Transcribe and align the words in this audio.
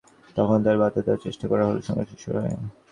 তখন 0.35 0.57
তাঁদের 0.57 0.79
বাধা 0.81 0.99
দেওয়ার 1.01 1.23
চেষ্টা 1.25 1.45
করা 1.51 1.63
হলে 1.67 1.81
সংঘর্ষ 1.87 2.11
শুরু 2.23 2.37
হয়। 2.37 2.55